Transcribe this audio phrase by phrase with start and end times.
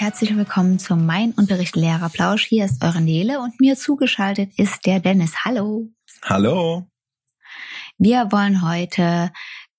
[0.00, 2.46] Herzlich willkommen zum Mein Unterricht Lehrerplausch.
[2.46, 5.44] Hier ist eure Nele und mir zugeschaltet ist der Dennis.
[5.44, 5.88] Hallo.
[6.22, 6.86] Hallo.
[7.98, 9.30] Wir wollen heute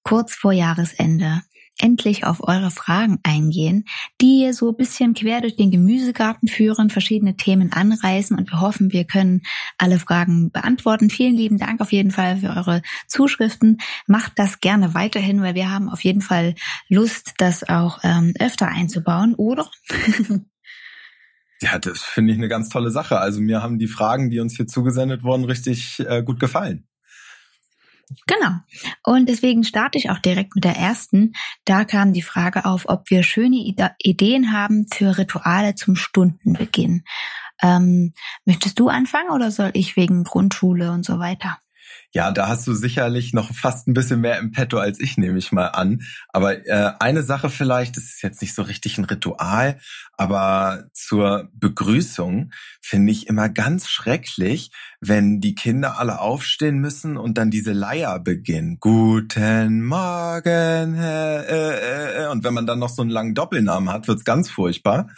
[0.04, 1.41] kurz vor Jahresende
[1.81, 3.85] endlich auf eure Fragen eingehen,
[4.21, 8.91] die so ein bisschen quer durch den Gemüsegarten führen, verschiedene Themen anreißen und wir hoffen,
[8.91, 9.41] wir können
[9.77, 11.09] alle Fragen beantworten.
[11.09, 13.79] Vielen lieben Dank auf jeden Fall für eure Zuschriften.
[14.07, 16.55] Macht das gerne weiterhin, weil wir haben auf jeden Fall
[16.87, 19.69] Lust, das auch ähm, öfter einzubauen, oder?
[21.63, 23.19] Ja, das finde ich eine ganz tolle Sache.
[23.19, 26.87] Also mir haben die Fragen, die uns hier zugesendet wurden, richtig äh, gut gefallen.
[28.28, 28.51] Genau.
[29.04, 31.33] Und deswegen starte ich auch direkt mit der ersten.
[31.65, 33.58] Da kam die Frage auf, ob wir schöne
[33.99, 37.03] Ideen haben für Rituale zum Stundenbeginn.
[37.61, 38.13] Ähm,
[38.45, 41.59] möchtest du anfangen oder soll ich wegen Grundschule und so weiter?
[42.14, 45.38] Ja, da hast du sicherlich noch fast ein bisschen mehr im Petto als ich, nehme
[45.38, 46.02] ich mal an.
[46.30, 49.80] Aber äh, eine Sache vielleicht, das ist jetzt nicht so richtig ein Ritual,
[50.17, 57.38] aber zur Begrüßung finde ich immer ganz schrecklich, wenn die Kinder alle aufstehen müssen und
[57.38, 58.78] dann diese Leier beginnen.
[58.80, 60.95] Guten Morgen.
[60.95, 62.28] Äh, äh, äh.
[62.28, 65.09] Und wenn man dann noch so einen langen Doppelnamen hat, wird's ganz furchtbar.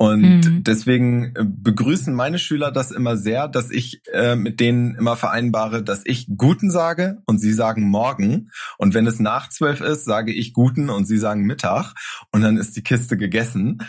[0.00, 0.64] Und mhm.
[0.64, 5.82] deswegen äh, begrüßen meine Schüler das immer sehr, dass ich äh, mit denen immer vereinbare,
[5.82, 8.48] dass ich Guten sage und sie sagen Morgen.
[8.78, 11.92] Und wenn es nach zwölf ist, sage ich Guten und sie sagen Mittag.
[12.32, 13.82] Und dann ist die Kiste gegessen.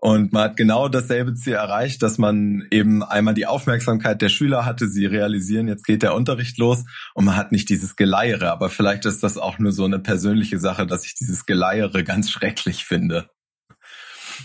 [0.00, 4.64] Und man hat genau dasselbe Ziel erreicht, dass man eben einmal die Aufmerksamkeit der Schüler
[4.64, 8.50] hatte, sie realisieren, jetzt geht der Unterricht los und man hat nicht dieses Geleiere.
[8.50, 12.30] Aber vielleicht ist das auch nur so eine persönliche Sache, dass ich dieses Geleiere ganz
[12.30, 13.28] schrecklich finde.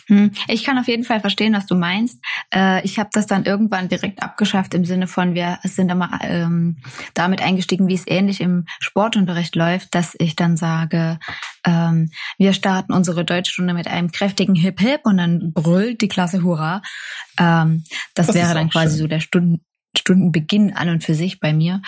[0.08, 2.24] Hm, ich kann auf jeden Fall verstehen, was du meinst.
[2.54, 6.78] Äh, ich habe das dann irgendwann direkt abgeschafft im Sinne von, wir sind immer ähm,
[7.14, 11.20] damit eingestiegen, wie es ähnlich im Sportunterricht läuft, dass ich dann sage,
[11.66, 16.44] ähm, wir starten unsere Deutschstunde mit einem kräftigen Hip Hip und dann brüllt die Klasse
[16.44, 16.82] Hurra.
[17.40, 17.84] Ähm,
[18.16, 19.00] das, das wäre dann quasi schön.
[19.00, 19.62] so der Stunden
[19.98, 21.82] Stundenbeginn an und für sich bei mir.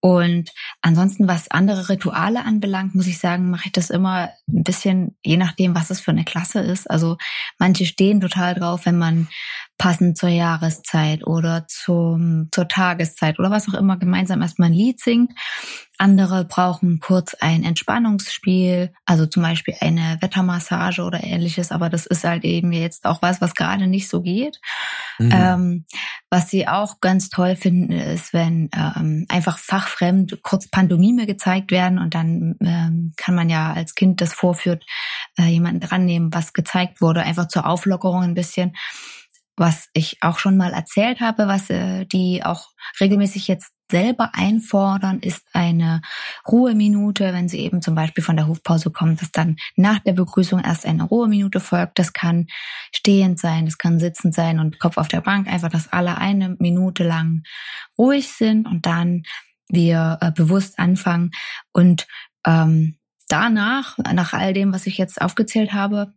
[0.00, 0.50] Und
[0.80, 5.36] ansonsten, was andere Rituale anbelangt, muss ich sagen, mache ich das immer ein bisschen, je
[5.36, 6.90] nachdem, was es für eine Klasse ist.
[6.90, 7.16] Also
[7.58, 9.28] manche stehen total drauf, wenn man
[9.82, 15.00] passend zur Jahreszeit oder zum, zur Tageszeit oder was auch immer gemeinsam erstmal ein Lied
[15.00, 15.32] singt.
[15.98, 22.22] Andere brauchen kurz ein Entspannungsspiel, also zum Beispiel eine Wettermassage oder ähnliches, aber das ist
[22.22, 24.60] halt eben jetzt auch was, was gerade nicht so geht.
[25.18, 25.30] Mhm.
[25.32, 25.84] Ähm,
[26.30, 31.98] was sie auch ganz toll finden, ist, wenn ähm, einfach fachfremd kurz Pantomime gezeigt werden
[31.98, 34.84] und dann ähm, kann man ja als Kind das vorführt,
[35.38, 38.74] äh, jemanden dran nehmen, was gezeigt wurde, einfach zur Auflockerung ein bisschen
[39.56, 42.70] was ich auch schon mal erzählt habe, was äh, die auch
[43.00, 46.00] regelmäßig jetzt selber einfordern, ist eine
[46.50, 50.60] Ruheminute, wenn sie eben zum Beispiel von der Hofpause kommen, dass dann nach der Begrüßung
[50.60, 51.98] erst eine Ruheminute folgt.
[51.98, 52.46] Das kann
[52.94, 56.56] stehend sein, das kann sitzend sein und Kopf auf der Bank, einfach, dass alle eine
[56.58, 57.42] Minute lang
[57.98, 59.24] ruhig sind und dann
[59.68, 61.30] wir äh, bewusst anfangen
[61.72, 62.06] und
[62.46, 62.96] ähm,
[63.28, 66.14] danach, nach all dem, was ich jetzt aufgezählt habe,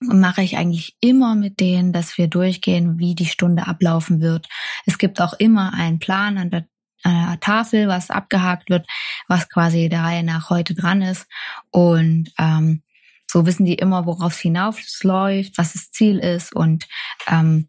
[0.00, 4.48] mache ich eigentlich immer mit denen, dass wir durchgehen, wie die Stunde ablaufen wird.
[4.86, 6.66] Es gibt auch immer einen Plan an der
[7.04, 8.86] äh, Tafel, was abgehakt wird,
[9.26, 11.26] was quasi der Reihe nach heute dran ist.
[11.70, 12.82] Und ähm,
[13.30, 16.54] so wissen die immer, worauf es hinausläuft, was das Ziel ist.
[16.54, 16.88] Und
[17.26, 17.68] ähm,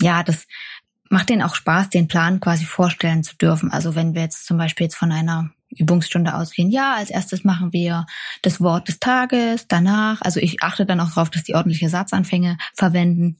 [0.00, 0.46] ja, das
[1.08, 3.70] macht denen auch Spaß, den Plan quasi vorstellen zu dürfen.
[3.70, 6.70] Also wenn wir jetzt zum Beispiel jetzt von einer Übungsstunde ausgehen.
[6.70, 8.06] Ja, als erstes machen wir
[8.42, 12.56] das Wort des Tages, danach, also ich achte dann auch darauf, dass die ordentliche Satzanfänge
[12.74, 13.38] verwenden.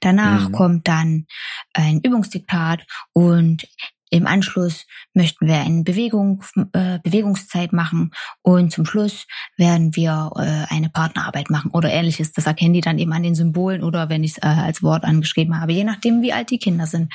[0.00, 0.52] Danach mhm.
[0.52, 1.26] kommt dann
[1.72, 3.66] ein Übungsdiktat und
[4.10, 8.12] im Anschluss möchten wir eine Bewegung, äh, Bewegungszeit machen
[8.42, 9.26] und zum Schluss
[9.56, 12.32] werden wir äh, eine Partnerarbeit machen oder ähnliches.
[12.32, 15.04] Das erkennen die dann eben an den Symbolen oder wenn ich es äh, als Wort
[15.04, 17.12] angeschrieben habe, je nachdem, wie alt die Kinder sind.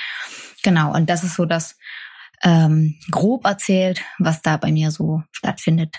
[0.64, 1.78] Genau, und das ist so das,
[2.44, 5.98] ähm, grob erzählt, was da bei mir so stattfindet.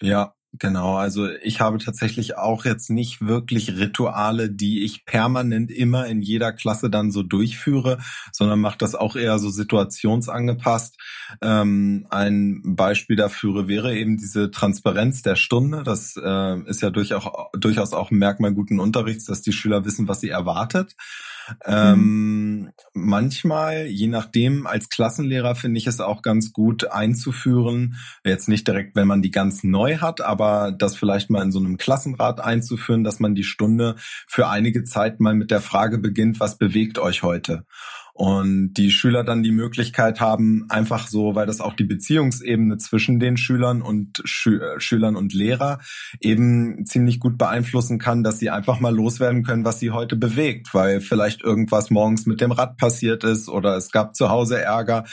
[0.00, 6.06] Ja, Genau, also ich habe tatsächlich auch jetzt nicht wirklich Rituale, die ich permanent immer
[6.06, 7.98] in jeder Klasse dann so durchführe,
[8.32, 10.98] sondern mache das auch eher so situationsangepasst.
[11.40, 15.84] Ähm, ein Beispiel dafür wäre eben diese Transparenz der Stunde.
[15.84, 17.24] Das äh, ist ja durchaus,
[17.58, 20.96] durchaus auch ein Merkmal guten Unterrichts, dass die Schüler wissen, was sie erwartet.
[21.64, 28.66] Ähm, manchmal, je nachdem, als Klassenlehrer finde ich es auch ganz gut einzuführen, jetzt nicht
[28.66, 32.40] direkt, wenn man die ganz neu hat, aber das vielleicht mal in so einem Klassenrat
[32.40, 33.96] einzuführen, dass man die Stunde
[34.26, 37.64] für einige Zeit mal mit der Frage beginnt, was bewegt euch heute?
[38.14, 43.18] Und die Schüler dann die Möglichkeit haben, einfach so, weil das auch die Beziehungsebene zwischen
[43.18, 45.80] den Schülern und Schü äh, Schülern und Lehrer
[46.20, 50.74] eben ziemlich gut beeinflussen kann, dass sie einfach mal loswerden können, was sie heute bewegt,
[50.74, 55.04] weil vielleicht irgendwas morgens mit dem Rad passiert ist oder es gab zu Hause Ärger.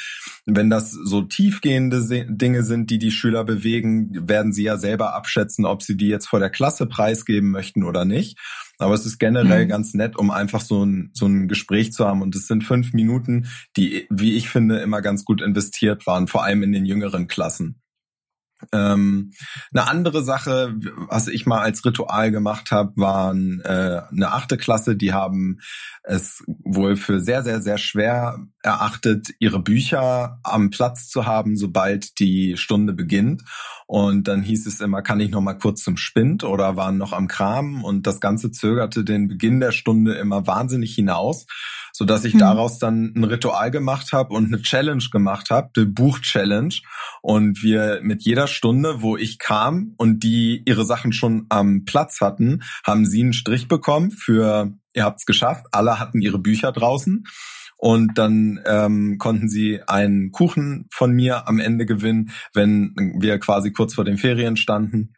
[0.45, 5.65] Wenn das so tiefgehende Dinge sind, die die Schüler bewegen, werden sie ja selber abschätzen,
[5.65, 8.37] ob sie die jetzt vor der Klasse preisgeben möchten oder nicht.
[8.79, 9.69] Aber es ist generell mhm.
[9.69, 12.21] ganz nett, um einfach so ein, so ein Gespräch zu haben.
[12.21, 13.47] Und es sind fünf Minuten,
[13.77, 17.81] die, wie ich finde, immer ganz gut investiert waren, vor allem in den jüngeren Klassen.
[18.73, 19.31] Ähm,
[19.73, 20.75] eine andere Sache,
[21.09, 25.59] was ich mal als Ritual gemacht habe, waren äh, eine achte Klasse, die haben
[26.03, 32.19] es wohl für sehr, sehr, sehr schwer erachtet, ihre Bücher am Platz zu haben, sobald
[32.19, 33.43] die Stunde beginnt.
[33.87, 37.13] Und dann hieß es immer, kann ich noch mal kurz zum Spind oder waren noch
[37.13, 41.45] am Kram und das Ganze zögerte den Beginn der Stunde immer wahnsinnig hinaus
[41.99, 42.39] so dass ich mhm.
[42.39, 46.73] daraus dann ein Ritual gemacht habe und eine Challenge gemacht habe, eine Buch-Challenge.
[47.21, 52.21] Und wir mit jeder Stunde, wo ich kam und die ihre Sachen schon am Platz
[52.21, 57.23] hatten, haben sie einen Strich bekommen für, ihr habt's geschafft, alle hatten ihre Bücher draußen.
[57.77, 63.71] Und dann ähm, konnten sie einen Kuchen von mir am Ende gewinnen, wenn wir quasi
[63.71, 65.13] kurz vor den Ferien standen.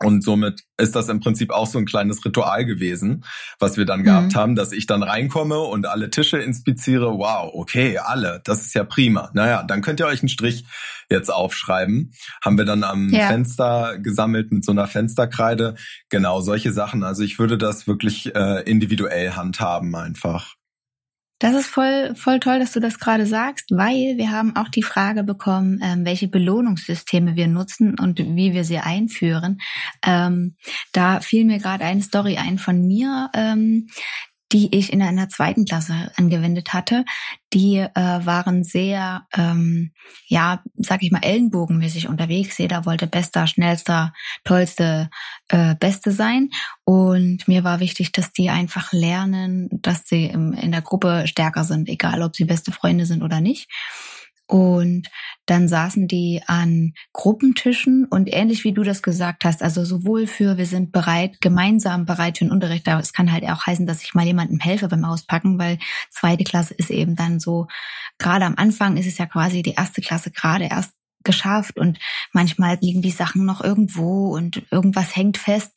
[0.00, 3.24] Und somit ist das im Prinzip auch so ein kleines Ritual gewesen,
[3.58, 4.04] was wir dann mhm.
[4.04, 7.18] gehabt haben, dass ich dann reinkomme und alle Tische inspiziere.
[7.18, 9.30] Wow, okay, alle, das ist ja prima.
[9.32, 10.66] Naja, dann könnt ihr euch einen Strich
[11.08, 12.12] jetzt aufschreiben.
[12.44, 13.28] Haben wir dann am ja.
[13.28, 15.76] Fenster gesammelt mit so einer Fensterkreide.
[16.10, 17.02] Genau, solche Sachen.
[17.02, 20.56] Also ich würde das wirklich äh, individuell handhaben einfach.
[21.38, 24.82] Das ist voll, voll toll, dass du das gerade sagst, weil wir haben auch die
[24.82, 29.58] Frage bekommen, ähm, welche Belohnungssysteme wir nutzen und wie wir sie einführen.
[30.04, 30.56] Ähm,
[30.92, 33.30] da fiel mir gerade eine Story ein von mir.
[33.34, 33.88] Ähm,
[34.52, 37.04] die ich in einer zweiten Klasse angewendet hatte,
[37.52, 39.92] die äh, waren sehr, ähm,
[40.26, 42.58] ja, sag ich mal, ellenbogenmäßig unterwegs.
[42.58, 44.12] Jeder wollte bester, schnellster,
[44.44, 45.10] tollste,
[45.48, 46.50] äh, beste sein.
[46.84, 51.64] Und mir war wichtig, dass die einfach lernen, dass sie im, in der Gruppe stärker
[51.64, 53.68] sind, egal ob sie beste Freunde sind oder nicht.
[54.48, 55.08] Und
[55.46, 60.56] dann saßen die an Gruppentischen und ähnlich wie du das gesagt hast, also sowohl für
[60.56, 64.02] wir sind bereit, gemeinsam bereit für den Unterricht, aber es kann halt auch heißen, dass
[64.02, 65.78] ich mal jemandem helfe beim Auspacken, weil
[66.10, 67.66] zweite Klasse ist eben dann so,
[68.18, 70.95] gerade am Anfang ist es ja quasi die erste Klasse gerade erst
[71.26, 71.98] geschafft und
[72.32, 75.72] manchmal liegen die Sachen noch irgendwo und irgendwas hängt fest.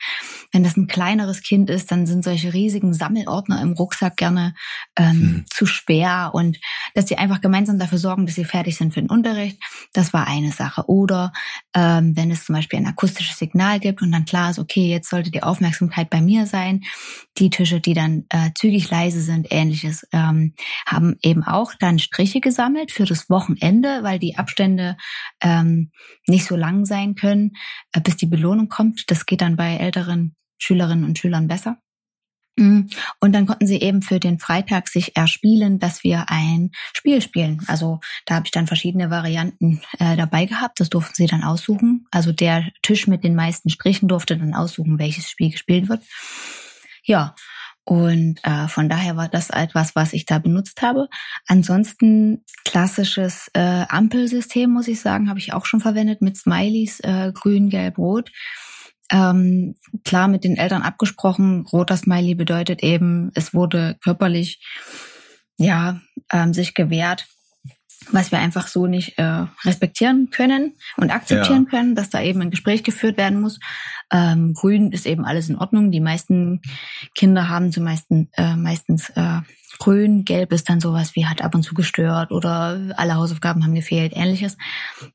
[0.53, 4.53] Wenn das ein kleineres Kind ist, dann sind solche riesigen Sammelordner im Rucksack gerne
[4.95, 5.45] ähm, mhm.
[5.49, 6.57] zu schwer und
[6.93, 9.61] dass sie einfach gemeinsam dafür sorgen, dass sie fertig sind für den Unterricht,
[9.93, 10.85] das war eine Sache.
[10.87, 11.33] Oder
[11.75, 15.09] ähm, wenn es zum Beispiel ein akustisches Signal gibt und dann klar ist, okay, jetzt
[15.09, 16.81] sollte die Aufmerksamkeit bei mir sein,
[17.37, 20.53] die Tische, die dann äh, zügig leise sind, ähnliches, ähm,
[20.85, 24.97] haben eben auch dann Striche gesammelt für das Wochenende, weil die Abstände
[25.41, 25.91] ähm,
[26.27, 27.55] nicht so lang sein können,
[27.93, 29.09] äh, bis die Belohnung kommt.
[29.11, 31.77] Das geht dann bei älteren Schülerinnen und Schülern besser.
[32.59, 32.89] Mm.
[33.19, 37.61] Und dann konnten sie eben für den Freitag sich erspielen, dass wir ein Spiel spielen.
[37.67, 40.79] Also da habe ich dann verschiedene Varianten äh, dabei gehabt.
[40.79, 42.05] Das durften sie dann aussuchen.
[42.11, 46.03] Also der Tisch mit den meisten Strichen durfte dann aussuchen, welches Spiel gespielt wird.
[47.03, 47.33] Ja,
[47.89, 51.07] und äh, von daher war das etwas, was ich da benutzt habe.
[51.47, 57.31] Ansonsten klassisches äh, Ampelsystem, muss ich sagen, habe ich auch schon verwendet mit Smileys, äh,
[57.33, 58.31] grün, gelb, rot.
[59.11, 59.73] Ähm,
[60.05, 61.65] klar mit den Eltern abgesprochen.
[61.65, 64.63] Roter Smiley bedeutet eben, es wurde körperlich
[65.57, 65.99] ja
[66.31, 67.25] ähm, sich gewehrt,
[68.11, 71.69] was wir einfach so nicht äh, respektieren können und akzeptieren ja.
[71.69, 73.59] können, dass da eben ein Gespräch geführt werden muss.
[74.11, 75.91] Ähm, grün ist eben alles in Ordnung.
[75.91, 76.61] Die meisten
[77.13, 79.39] Kinder haben zumeist äh, meistens äh,
[79.79, 80.25] grün.
[80.25, 84.13] Gelb ist dann sowas wie hat ab und zu gestört oder alle Hausaufgaben haben gefehlt,
[84.15, 84.57] ähnliches.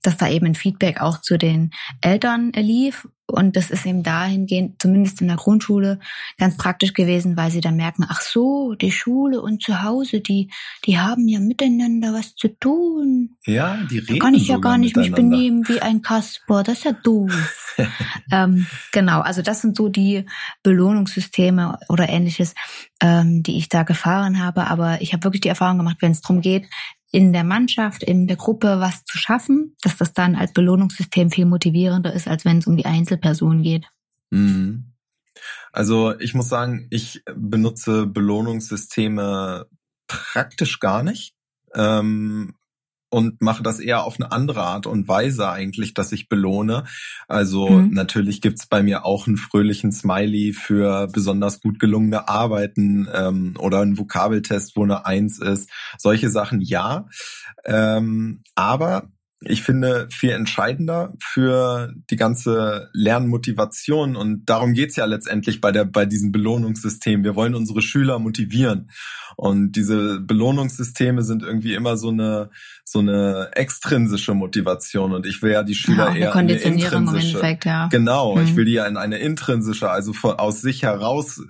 [0.02, 4.83] Dass da eben ein Feedback auch zu den Eltern lief und das ist eben dahingehend,
[4.83, 5.99] zumindest in der Grundschule,
[6.37, 10.50] ganz praktisch gewesen, weil sie dann merken, ach so, die Schule und zu Hause, die,
[10.85, 13.37] die haben ja miteinander was zu tun.
[13.47, 14.18] Ja, die reden.
[14.18, 16.62] Da kann ich ja gar nicht mich benehmen wie ein Kasper.
[16.62, 17.75] Das ist ja doof.
[18.30, 20.26] ähm, genau, also das sind so die
[20.62, 22.54] Belohnungssysteme oder ähnliches,
[23.00, 24.54] ähm, die ich da gefahren habe.
[24.63, 26.67] Aber ich habe wirklich die Erfahrung gemacht, wenn es darum geht,
[27.11, 31.47] in der Mannschaft, in der Gruppe was zu schaffen, dass das dann als Belohnungssystem viel
[31.47, 33.87] motivierender ist, als wenn es um die Einzelperson geht.
[34.31, 34.95] Mhm.
[35.73, 39.67] Also ich muss sagen, ich benutze Belohnungssysteme
[40.07, 41.35] praktisch gar nicht.
[41.75, 42.55] Ähm,
[43.14, 46.83] und mache das eher auf eine andere Art und Weise eigentlich, dass ich belohne.
[47.28, 47.92] Also mhm.
[47.92, 53.83] natürlich gibt's bei mir auch einen fröhlichen Smiley für besonders gut gelungene Arbeiten ähm, oder
[53.83, 55.71] einen Vokabeltest, wo eine Eins ist.
[55.97, 57.06] Solche Sachen ja.
[57.64, 59.11] Ähm, aber
[59.47, 64.17] ich finde, viel entscheidender für die ganze Lernmotivation.
[64.17, 67.25] Und darum geht's ja letztendlich bei, der, bei diesem Belohnungssystem.
[67.25, 68.91] Wir wollen unsere Schüler motivieren.
[69.37, 72.51] Und diese Belohnungssysteme sind irgendwie immer so eine,
[72.85, 75.13] so eine extrinsische Motivation.
[75.13, 77.59] Und ich will ja die Schüler ja, eher eine intrinsische.
[77.65, 77.89] Ja.
[77.89, 78.45] Genau, mhm.
[78.45, 81.41] ich will die ja in eine intrinsische, also von, aus sich heraus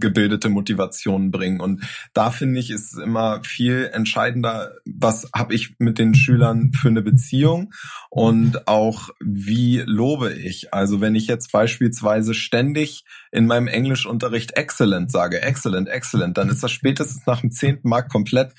[0.00, 1.60] gebildete Motivation bringen.
[1.60, 6.88] Und da finde ich, ist immer viel entscheidender, was habe ich mit den Schülern für
[6.88, 7.72] eine Beziehung
[8.10, 10.72] und auch wie lobe ich.
[10.72, 16.62] Also wenn ich jetzt beispielsweise ständig in meinem Englischunterricht excellent sage, excellent, excellent, dann ist
[16.62, 18.52] das spätestens nach dem zehnten Mark komplett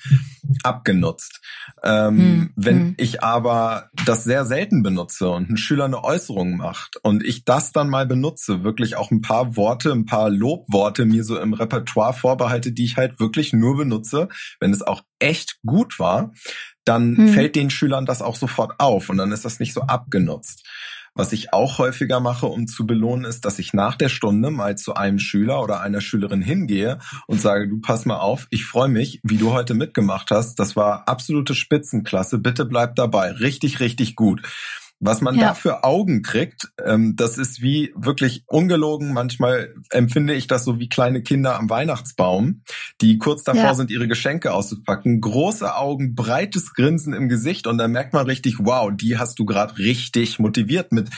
[0.62, 1.40] abgenutzt.
[1.82, 2.94] Ähm, hm, wenn hm.
[2.96, 7.72] ich aber das sehr selten benutze und ein Schüler eine Äußerung macht und ich das
[7.72, 12.14] dann mal benutze, wirklich auch ein paar Worte, ein paar Lobworte mir so im Repertoire
[12.14, 16.32] vorbehalte, die ich halt wirklich nur benutze, wenn es auch echt gut war,
[16.84, 17.28] dann hm.
[17.28, 20.66] fällt den Schülern das auch sofort auf und dann ist das nicht so abgenutzt.
[21.18, 24.78] Was ich auch häufiger mache, um zu belohnen, ist, dass ich nach der Stunde mal
[24.78, 28.88] zu einem Schüler oder einer Schülerin hingehe und sage, du pass mal auf, ich freue
[28.88, 30.60] mich, wie du heute mitgemacht hast.
[30.60, 32.38] Das war absolute Spitzenklasse.
[32.38, 33.32] Bitte bleib dabei.
[33.32, 34.42] Richtig, richtig gut.
[35.00, 35.48] Was man ja.
[35.48, 39.12] da für Augen kriegt, ähm, das ist wie wirklich ungelogen.
[39.12, 42.62] Manchmal empfinde ich das so wie kleine Kinder am Weihnachtsbaum,
[43.00, 43.74] die kurz davor ja.
[43.74, 45.20] sind, ihre Geschenke auszupacken.
[45.20, 49.44] Große Augen, breites Grinsen im Gesicht und dann merkt man richtig, wow, die hast du
[49.44, 51.10] gerade richtig motiviert mit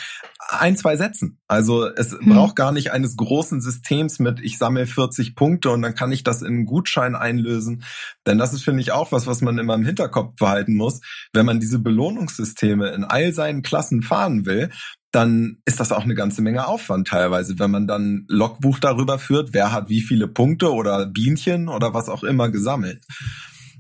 [0.53, 1.39] ein, zwei Sätzen.
[1.47, 2.33] Also es hm.
[2.33, 6.25] braucht gar nicht eines großen Systems mit, ich sammle 40 Punkte und dann kann ich
[6.25, 7.85] das in einen Gutschein einlösen.
[8.27, 11.01] Denn das ist, finde ich, auch was, was man immer im Hinterkopf behalten muss.
[11.33, 14.71] Wenn man diese Belohnungssysteme in all seinen Klassen fahren will,
[15.13, 19.53] dann ist das auch eine ganze Menge Aufwand teilweise, wenn man dann Logbuch darüber führt,
[19.53, 23.05] wer hat wie viele Punkte oder Bienchen oder was auch immer gesammelt.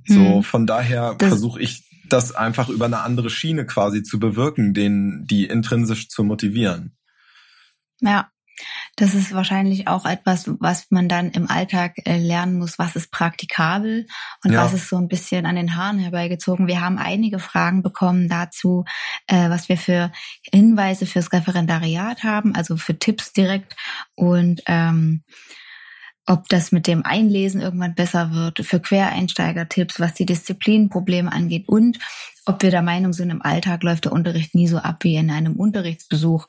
[0.06, 0.42] So, hm.
[0.42, 5.46] von daher versuche ich das einfach über eine andere Schiene quasi zu bewirken, den, die
[5.46, 6.96] intrinsisch zu motivieren.
[8.00, 8.30] Ja,
[8.96, 13.10] das ist wahrscheinlich auch etwas, was man dann im Alltag äh, lernen muss, was ist
[13.10, 14.06] praktikabel
[14.44, 14.62] und ja.
[14.62, 16.66] was ist so ein bisschen an den Haaren herbeigezogen.
[16.66, 18.84] Wir haben einige Fragen bekommen dazu,
[19.26, 20.12] äh, was wir für
[20.52, 23.74] Hinweise fürs Referendariat haben, also für Tipps direkt
[24.16, 25.22] und ähm,
[26.26, 31.98] ob das mit dem Einlesen irgendwann besser wird, für Quereinsteiger-Tipps, was die Disziplinenprobleme angeht und
[32.46, 35.30] ob wir der Meinung sind, im Alltag läuft der Unterricht nie so ab wie in
[35.30, 36.46] einem Unterrichtsbesuch.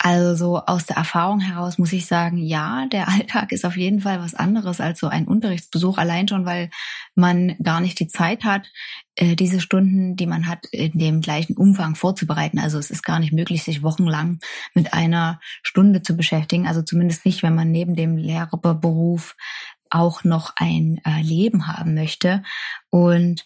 [0.00, 4.20] Also aus der Erfahrung heraus muss ich sagen, ja, der Alltag ist auf jeden Fall
[4.20, 6.70] was anderes als so ein Unterrichtsbesuch, allein schon, weil
[7.16, 8.70] man gar nicht die Zeit hat,
[9.16, 12.60] äh, diese Stunden, die man hat, in dem gleichen Umfang vorzubereiten.
[12.60, 14.38] Also es ist gar nicht möglich, sich wochenlang
[14.72, 16.68] mit einer Stunde zu beschäftigen.
[16.68, 19.34] Also zumindest nicht, wenn man neben dem Lehrerberuf
[19.90, 22.42] auch noch ein äh, Leben haben möchte.
[22.90, 23.44] Und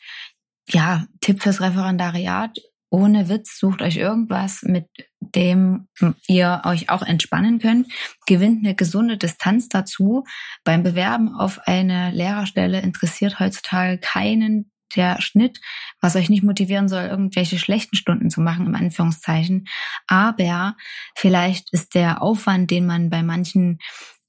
[0.68, 2.58] ja, Tipp fürs Referendariat
[2.92, 4.86] ohne Witz, sucht euch irgendwas, mit
[5.20, 5.88] dem
[6.28, 7.90] ihr euch auch entspannen könnt.
[8.26, 10.24] Gewinnt eine gesunde Distanz dazu.
[10.62, 15.58] Beim Bewerben auf eine Lehrerstelle interessiert heutzutage keinen der Schnitt,
[16.02, 19.64] was euch nicht motivieren soll, irgendwelche schlechten Stunden zu machen, im Anführungszeichen.
[20.06, 20.76] Aber
[21.16, 23.78] vielleicht ist der Aufwand, den man bei manchen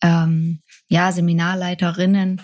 [0.02, 2.42] ähm, ja, Seminarleiterinnen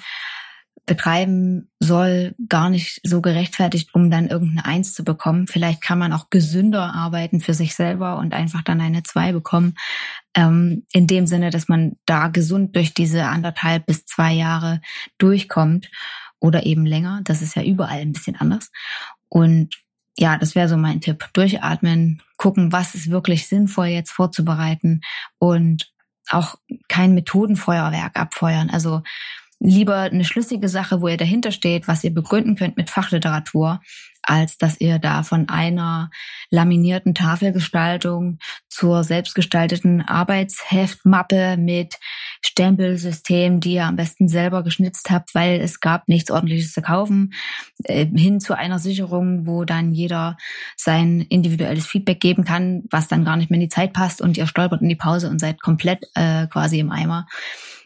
[0.89, 5.45] betreiben soll, gar nicht so gerechtfertigt, um dann irgendeine Eins zu bekommen.
[5.45, 9.75] Vielleicht kann man auch gesünder arbeiten für sich selber und einfach dann eine Zwei bekommen.
[10.33, 14.81] Ähm, in dem Sinne, dass man da gesund durch diese anderthalb bis zwei Jahre
[15.19, 15.91] durchkommt
[16.39, 17.21] oder eben länger.
[17.23, 18.71] Das ist ja überall ein bisschen anders.
[19.27, 19.75] Und
[20.17, 21.29] ja, das wäre so mein Tipp.
[21.33, 25.01] Durchatmen, gucken, was ist wirklich sinnvoll jetzt vorzubereiten
[25.37, 25.93] und
[26.31, 26.55] auch
[26.87, 28.71] kein Methodenfeuerwerk abfeuern.
[28.71, 29.03] Also
[29.59, 33.81] lieber eine schlüssige Sache, wo ihr dahinter steht, was ihr begründen könnt mit Fachliteratur,
[34.21, 36.11] als dass ihr da von einer
[36.49, 41.95] laminierten Tafelgestaltung zur selbstgestalteten Arbeitsheftmappe mit
[42.41, 47.33] Stempelsystem, die ihr am besten selber geschnitzt habt, weil es gab nichts ordentliches zu kaufen,
[47.83, 50.37] äh, hin zu einer Sicherung, wo dann jeder
[50.75, 54.37] sein individuelles Feedback geben kann, was dann gar nicht mehr in die Zeit passt und
[54.37, 57.27] ihr stolpert in die Pause und seid komplett äh, quasi im Eimer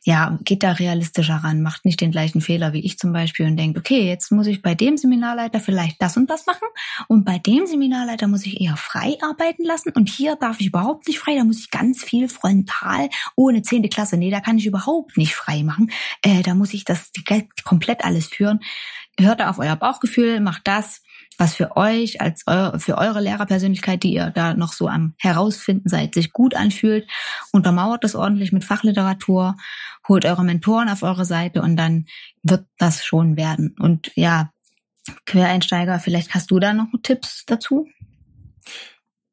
[0.05, 3.55] ja, geht da realistischer ran, macht nicht den gleichen Fehler wie ich zum Beispiel und
[3.55, 6.67] denkt, okay, jetzt muss ich bei dem Seminarleiter vielleicht das und das machen
[7.07, 11.07] und bei dem Seminarleiter muss ich eher frei arbeiten lassen und hier darf ich überhaupt
[11.07, 14.65] nicht frei, da muss ich ganz viel frontal ohne zehnte Klasse, nee, da kann ich
[14.65, 15.91] überhaupt nicht frei machen,
[16.21, 17.11] äh, da muss ich das
[17.63, 18.59] komplett alles führen.
[19.19, 21.02] Hört auf euer Bauchgefühl, macht das,
[21.37, 25.89] was für euch als eu für eure Lehrerpersönlichkeit, die ihr da noch so am herausfinden
[25.89, 27.07] seid, sich gut anfühlt.
[27.51, 29.55] Untermauert das ordentlich mit Fachliteratur,
[30.07, 32.05] holt eure Mentoren auf eure Seite und dann
[32.41, 33.75] wird das schon werden.
[33.79, 34.51] Und ja,
[35.25, 37.87] Quereinsteiger, vielleicht hast du da noch Tipps dazu?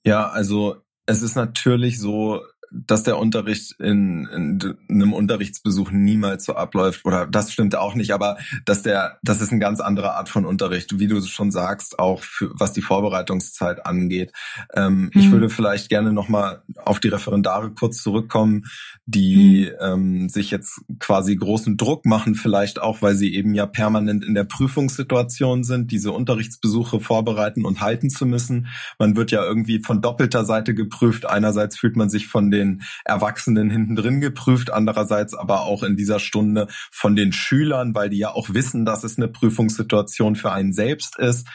[0.05, 2.41] Ja, also es ist natürlich so,
[2.73, 8.13] dass der Unterricht in, in einem Unterrichtsbesuch niemals so abläuft oder das stimmt auch nicht,
[8.13, 11.99] aber dass der, das ist eine ganz andere Art von Unterricht, wie du schon sagst,
[11.99, 14.33] auch für, was die Vorbereitungszeit angeht.
[14.75, 15.11] Ähm, mhm.
[15.15, 18.65] Ich würde vielleicht gerne nochmal auf die Referendare kurz zurückkommen,
[19.05, 19.77] die mhm.
[19.81, 24.35] ähm, sich jetzt quasi großen Druck machen, vielleicht auch, weil sie eben ja permanent in
[24.35, 28.69] der Prüfungssituation sind, diese Unterrichtsbesuche vorbereiten und halten zu müssen.
[28.99, 31.27] Man wird ja irgendwie von doppelter Seite geprüft.
[31.27, 35.97] Einerseits fühlt man sich von den den Erwachsenen hinten drin geprüft, andererseits aber auch in
[35.97, 40.53] dieser Stunde von den Schülern, weil die ja auch wissen, dass es eine Prüfungssituation für
[40.53, 41.49] einen selbst ist.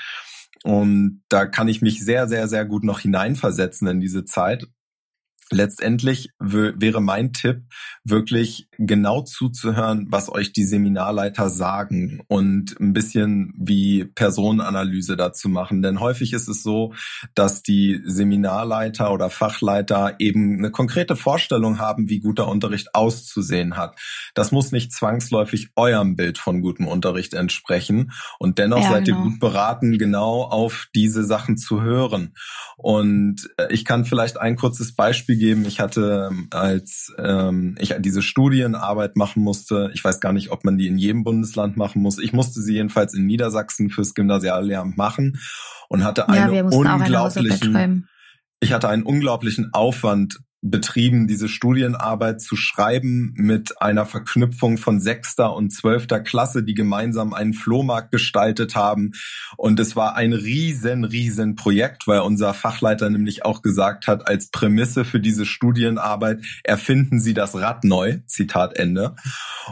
[0.63, 4.67] Und da kann ich mich sehr, sehr, sehr gut noch hineinversetzen in diese Zeit
[5.51, 7.63] letztendlich wäre mein Tipp,
[8.03, 15.81] wirklich genau zuzuhören, was euch die Seminarleiter sagen und ein bisschen wie Personenanalyse dazu machen.
[15.81, 16.93] Denn häufig ist es so,
[17.35, 23.99] dass die Seminarleiter oder Fachleiter eben eine konkrete Vorstellung haben, wie guter Unterricht auszusehen hat.
[24.33, 28.11] Das muss nicht zwangsläufig eurem Bild von gutem Unterricht entsprechen.
[28.39, 29.17] Und dennoch ja, seid genau.
[29.17, 32.33] ihr gut beraten, genau auf diese Sachen zu hören.
[32.77, 35.65] Und äh, ich kann vielleicht ein kurzes Beispiel geben.
[35.65, 40.65] Ich hatte, ähm, als ähm, ich diese Studienarbeit machen musste, ich weiß gar nicht, ob
[40.65, 42.19] man die in jedem Bundesland machen muss.
[42.19, 45.39] Ich musste sie jedenfalls in Niedersachsen fürs Gymnasiallehramt machen
[45.89, 48.07] und hatte einen ja, unglaublichen,
[48.59, 55.53] ich hatte einen unglaublichen Aufwand betrieben, diese Studienarbeit zu schreiben mit einer Verknüpfung von sechster
[55.53, 59.11] und zwölfter Klasse, die gemeinsam einen Flohmarkt gestaltet haben.
[59.57, 64.49] Und es war ein riesen, riesen Projekt, weil unser Fachleiter nämlich auch gesagt hat, als
[64.49, 69.15] Prämisse für diese Studienarbeit erfinden Sie das Rad neu, Zitat Ende.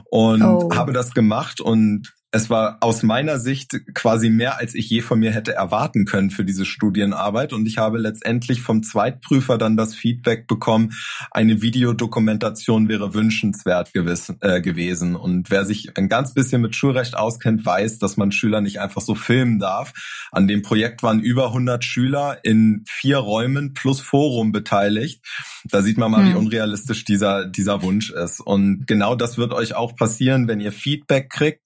[0.10, 0.70] Und oh.
[0.76, 5.20] habe das gemacht und es war aus meiner Sicht quasi mehr, als ich je von
[5.20, 7.54] mir hätte erwarten können für diese Studienarbeit.
[7.54, 10.94] Und ich habe letztendlich vom Zweitprüfer dann das Feedback bekommen,
[11.30, 15.16] eine Videodokumentation wäre wünschenswert gewiss, äh, gewesen.
[15.16, 19.04] Und wer sich ein ganz bisschen mit Schulrecht auskennt, weiß, dass man Schüler nicht einfach
[19.04, 19.94] so filmen darf.
[20.32, 25.24] An dem Projekt waren über 100 Schüler in vier Räumen plus Forum beteiligt.
[25.66, 26.32] Da sieht man mal, hm.
[26.32, 28.40] wie unrealistisch dieser, dieser Wunsch ist.
[28.40, 31.62] Und genau das wird euch auch passieren, wenn ihr Feedback kriegt.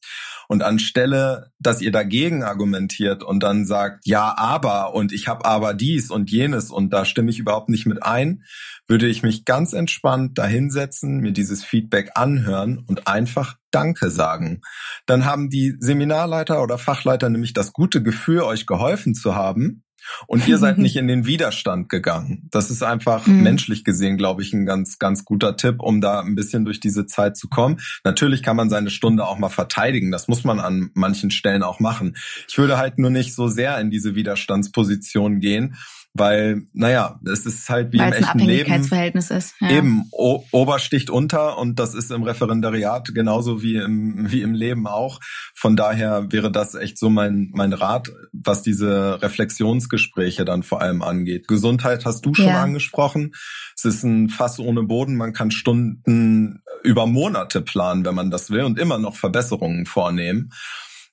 [0.48, 5.74] Und anstelle, dass ihr dagegen argumentiert und dann sagt, ja, aber und ich habe aber
[5.74, 8.44] dies und jenes und da stimme ich überhaupt nicht mit ein,
[8.88, 14.62] würde ich mich ganz entspannt dahinsetzen, mir dieses Feedback anhören und einfach Danke sagen.
[15.06, 19.84] Dann haben die Seminarleiter oder Fachleiter nämlich das gute Gefühl, euch geholfen zu haben
[20.28, 22.48] und ihr seid nicht in den Widerstand gegangen.
[22.52, 23.44] Das ist einfach mhm.
[23.44, 27.06] menschlich gesehen, glaube ich, ein ganz, ganz guter Tipp, um da ein bisschen durch diese
[27.06, 27.80] Zeit zu kommen.
[28.04, 30.12] Natürlich kann man seine Stunde auch mal verteidigen.
[30.12, 32.16] Das muss man an manchen Stellen auch machen.
[32.48, 35.76] Ich würde halt nur nicht so sehr in diese Widerstandsposition gehen,
[36.18, 38.74] weil, naja, es ist halt wie Weil im echten Leben.
[38.74, 39.70] Ist, ja.
[39.70, 44.54] Eben, o Ober sticht unter und das ist im Referendariat genauso wie im, wie im
[44.54, 45.20] Leben auch.
[45.56, 51.02] Von daher wäre das echt so mein, mein Rat, was diese Reflexionsgespräche dann vor allem
[51.02, 51.48] angeht.
[51.48, 52.64] Gesundheit hast du schon ja.
[52.64, 53.34] angesprochen.
[53.76, 55.16] Es ist ein Fass ohne Boden.
[55.16, 60.52] Man kann Stunden über Monate planen, wenn man das will und immer noch Verbesserungen vornehmen.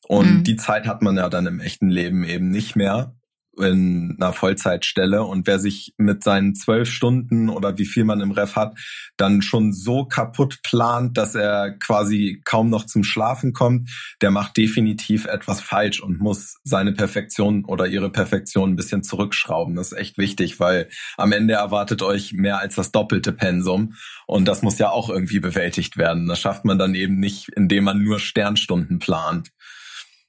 [0.07, 0.45] Und mhm.
[0.45, 3.15] die Zeit hat man ja dann im echten Leben eben nicht mehr
[3.59, 8.31] in einer Vollzeitstelle und wer sich mit seinen zwölf Stunden oder wie viel man im
[8.31, 8.79] Ref hat,
[9.17, 13.91] dann schon so kaputt plant, dass er quasi kaum noch zum Schlafen kommt,
[14.21, 19.77] der macht definitiv etwas falsch und muss seine Perfektion oder ihre Perfektion ein bisschen zurückschrauben.
[19.77, 23.95] Das ist echt wichtig, weil am Ende erwartet euch mehr als das doppelte Pensum
[24.27, 26.27] und das muss ja auch irgendwie bewältigt werden.
[26.27, 29.51] Das schafft man dann eben nicht, indem man nur Sternstunden plant.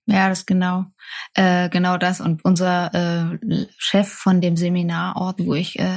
[0.08, 0.86] Ja, das genau,
[1.34, 2.22] äh, genau das.
[2.22, 5.90] Und unser äh, Chef von dem Seminarort, wo ich äh,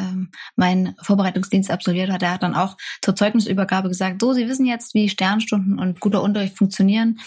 [0.56, 4.94] meinen Vorbereitungsdienst absolviert hatte, der hat dann auch zur Zeugnisübergabe gesagt: So, Sie wissen jetzt,
[4.94, 7.18] wie Sternstunden und guter Unterricht funktionieren.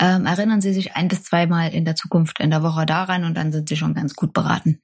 [0.00, 3.34] Ähm, erinnern Sie sich ein bis zweimal in der Zukunft in der Woche daran und
[3.34, 4.80] dann sind Sie schon ganz gut beraten.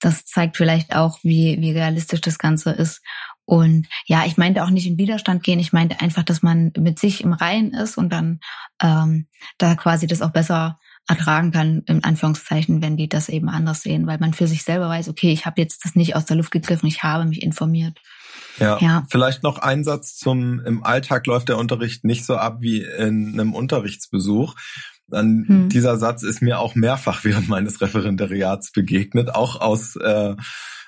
[0.00, 3.02] Das zeigt vielleicht auch, wie, wie realistisch das Ganze ist.
[3.44, 5.58] Und ja, ich meinte auch nicht in Widerstand gehen.
[5.58, 8.40] Ich meinte einfach, dass man mit sich im Reinen ist und dann
[8.80, 9.26] ähm,
[9.58, 10.78] da quasi das auch besser
[11.08, 14.88] ertragen kann, in Anführungszeichen, wenn die das eben anders sehen, weil man für sich selber
[14.88, 17.98] weiß, okay, ich habe jetzt das nicht aus der Luft gegriffen, ich habe mich informiert.
[18.58, 22.58] Ja, ja, vielleicht noch ein Satz zum, im Alltag läuft der Unterricht nicht so ab
[22.60, 24.54] wie in einem Unterrichtsbesuch.
[25.10, 25.68] An hm.
[25.68, 29.34] dieser Satz ist mir auch mehrfach während meines Referendariats begegnet.
[29.34, 30.36] Auch aus, äh,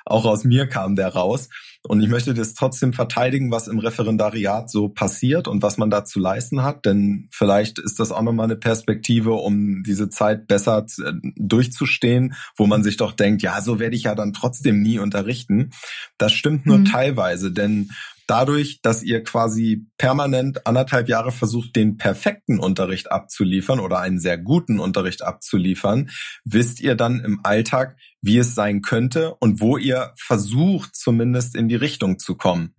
[0.05, 1.49] auch aus mir kam der raus.
[1.87, 6.05] Und ich möchte das trotzdem verteidigen, was im Referendariat so passiert und was man da
[6.05, 6.87] zu leisten hat.
[6.87, 12.67] Denn vielleicht ist das auch nochmal eine Perspektive, um diese Zeit besser äh, durchzustehen, wo
[12.67, 15.73] man sich doch denkt, ja, so werde ich ja dann trotzdem nie unterrichten.
[16.17, 16.85] Das stimmt nur mhm.
[16.87, 17.91] teilweise, denn
[18.27, 24.39] dadurch, dass ihr quasi permanent anderthalb Jahre versucht, den perfekten Unterricht abzuliefern oder einen sehr
[24.39, 26.11] guten Unterricht abzuliefern,
[26.45, 31.69] wisst ihr dann im Alltag, wie es sein könnte und wo ihr versucht, zumindest in
[31.69, 32.75] die Richtung zu kommen.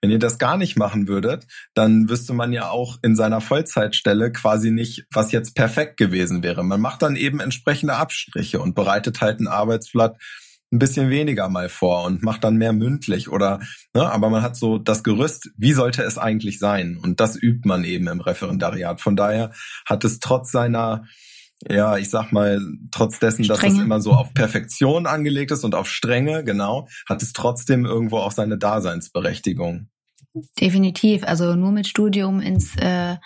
[0.00, 4.32] Wenn ihr das gar nicht machen würdet, dann wüsste man ja auch in seiner Vollzeitstelle
[4.32, 6.64] quasi nicht, was jetzt perfekt gewesen wäre.
[6.64, 10.16] Man macht dann eben entsprechende Abstriche und bereitet halt ein Arbeitsblatt
[10.72, 13.60] ein bisschen weniger mal vor und macht dann mehr mündlich oder,
[13.92, 16.96] ne, aber man hat so das Gerüst, wie sollte es eigentlich sein?
[16.96, 19.00] Und das übt man eben im Referendariat.
[19.00, 19.52] Von daher
[19.84, 21.04] hat es trotz seiner,
[21.68, 22.60] ja, ich sag mal,
[22.92, 23.60] trotz dessen, Strenge.
[23.62, 27.84] dass es immer so auf Perfektion angelegt ist und auf Strenge, genau, hat es trotzdem
[27.84, 29.88] irgendwo auch seine Daseinsberechtigung.
[30.60, 31.24] Definitiv.
[31.24, 33.16] Also nur mit Studium ins äh,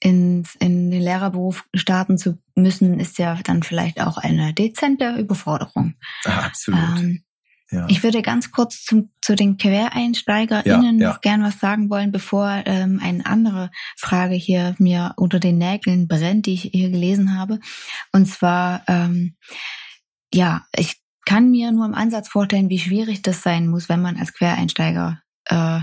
[0.00, 5.94] ins, in den Lehrerberuf starten zu müssen, ist ja dann vielleicht auch eine dezente Überforderung.
[6.24, 6.98] Absolut.
[6.98, 7.22] Ähm,
[7.70, 7.86] ja.
[7.88, 11.12] Ich würde ganz kurz zum, zu den QuereinsteigerInnen ja, ja.
[11.12, 16.06] noch gern was sagen wollen, bevor ähm, eine andere Frage hier mir unter den Nägeln
[16.06, 17.58] brennt, die ich hier gelesen habe.
[18.12, 19.36] Und zwar, ähm,
[20.32, 24.16] ja, ich kann mir nur im Ansatz vorstellen, wie schwierig das sein muss, wenn man
[24.16, 25.80] als Quereinsteiger äh,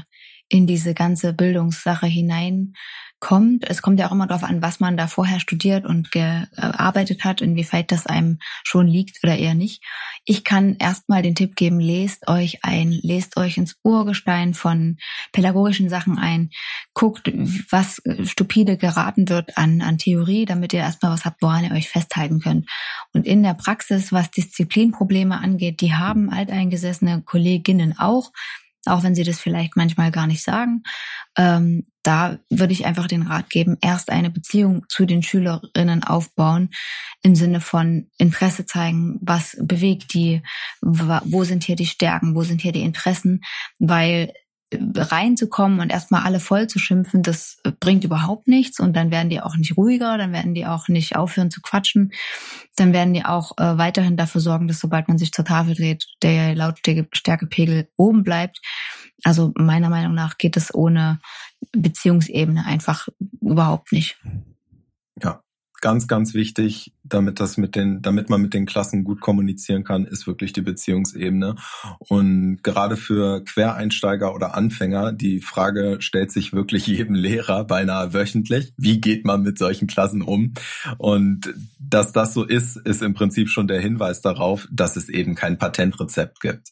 [0.48, 2.76] in diese ganze Bildungssache hinein
[3.24, 3.64] kommt.
[3.70, 7.40] Es kommt ja auch immer darauf an, was man da vorher studiert und gearbeitet hat,
[7.40, 9.82] inwieweit das einem schon liegt oder eher nicht.
[10.26, 14.98] Ich kann erstmal den Tipp geben, lest euch ein, lest euch ins Urgestein von
[15.32, 16.50] pädagogischen Sachen ein,
[16.94, 17.32] guckt,
[17.70, 21.88] was stupide geraten wird an, an Theorie, damit ihr erstmal was habt, woran ihr euch
[21.88, 22.70] festhalten könnt.
[23.14, 28.34] Und in der Praxis, was Disziplinprobleme angeht, die haben alteingesessene Kolleginnen auch
[28.86, 30.84] auch wenn sie das vielleicht manchmal gar nicht sagen.
[31.38, 36.70] Ähm, da würde ich einfach den Rat geben, erst eine Beziehung zu den Schülerinnen aufbauen,
[37.22, 40.44] im Sinne von Interesse zeigen, was bewegt die,
[40.82, 43.42] wo sind hier die Stärken, wo sind hier die Interessen,
[43.80, 44.34] weil
[44.96, 49.42] reinzukommen und erstmal alle voll zu schimpfen, das bringt überhaupt nichts und dann werden die
[49.42, 52.12] auch nicht ruhiger, dann werden die auch nicht aufhören zu quatschen,
[52.76, 56.06] dann werden die auch äh, weiterhin dafür sorgen, dass sobald man sich zur Tafel dreht,
[56.22, 58.60] der Lautstärkepegel oben bleibt.
[59.24, 61.20] Also meiner Meinung nach geht es ohne
[61.72, 63.08] Beziehungsebene einfach
[63.42, 64.18] überhaupt nicht.
[65.22, 65.42] Ja,
[65.84, 70.06] ganz, ganz wichtig, damit das mit den, damit man mit den Klassen gut kommunizieren kann,
[70.06, 71.58] ist wirklich die Beziehungsebene.
[72.00, 78.72] Und gerade für Quereinsteiger oder Anfänger, die Frage stellt sich wirklich jedem Lehrer beinahe wöchentlich.
[78.78, 80.54] Wie geht man mit solchen Klassen um?
[81.00, 85.36] Und dass das so ist, ist im Prinzip schon der Hinweis darauf, dass es eben
[85.36, 86.70] kein Patentrezept gibt.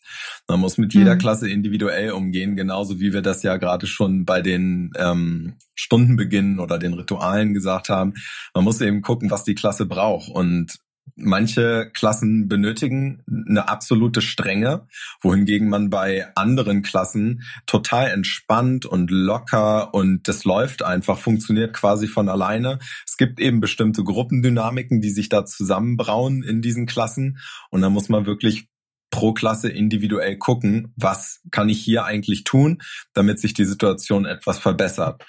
[0.47, 1.19] Man muss mit jeder mhm.
[1.19, 6.78] Klasse individuell umgehen, genauso wie wir das ja gerade schon bei den ähm, Stundenbeginn oder
[6.78, 8.13] den Ritualen gesagt haben.
[8.54, 10.29] Man muss eben gucken, was die Klasse braucht.
[10.29, 10.79] Und
[11.15, 14.87] manche Klassen benötigen eine absolute Strenge,
[15.21, 22.07] wohingegen man bei anderen Klassen total entspannt und locker und das läuft einfach, funktioniert quasi
[22.07, 22.79] von alleine.
[23.05, 28.09] Es gibt eben bestimmte Gruppendynamiken, die sich da zusammenbrauen in diesen Klassen und da muss
[28.09, 28.67] man wirklich
[29.11, 32.81] pro Klasse individuell gucken, was kann ich hier eigentlich tun,
[33.13, 35.25] damit sich die Situation etwas verbessert.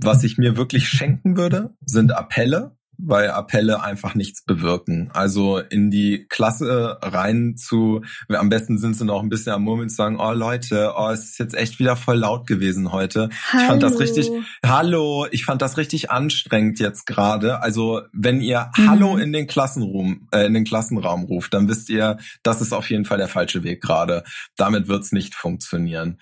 [0.00, 5.10] Was ich mir wirklich schenken würde, sind Appelle, weil Appelle einfach nichts bewirken.
[5.12, 9.88] Also in die Klasse rein zu, am besten sind sie noch ein bisschen am Murmeln
[9.88, 13.30] zu sagen, oh Leute, oh, es ist jetzt echt wieder voll laut gewesen heute.
[13.52, 13.62] Hallo.
[13.62, 14.30] Ich fand das richtig,
[14.64, 17.62] hallo, ich fand das richtig anstrengend jetzt gerade.
[17.62, 18.90] Also wenn ihr mhm.
[18.90, 22.90] Hallo in den Klassenraum, äh, in den Klassenraum ruft, dann wisst ihr, das ist auf
[22.90, 24.24] jeden Fall der falsche Weg gerade.
[24.56, 26.18] Damit wird's nicht funktionieren.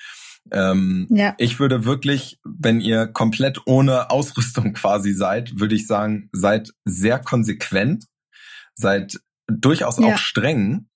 [0.52, 1.34] Ähm, ja.
[1.38, 7.18] Ich würde wirklich, wenn ihr komplett ohne Ausrüstung quasi seid, würde ich sagen, seid sehr
[7.18, 8.04] konsequent,
[8.74, 10.06] seid durchaus ja.
[10.06, 10.88] auch streng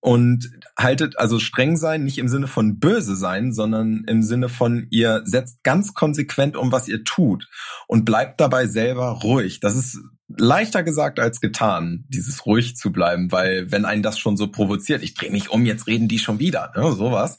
[0.00, 4.86] und haltet also streng sein, nicht im Sinne von böse sein, sondern im Sinne von
[4.90, 7.48] ihr setzt ganz konsequent um, was ihr tut
[7.86, 9.60] und bleibt dabei selber ruhig.
[9.60, 14.36] Das ist leichter gesagt als getan, dieses ruhig zu bleiben, weil wenn einen das schon
[14.36, 17.38] so provoziert, ich drehe mich um, jetzt reden die schon wieder, ne, sowas,